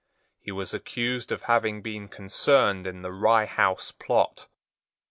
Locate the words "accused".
0.73-1.31